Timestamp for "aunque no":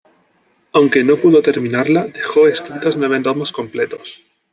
0.73-1.17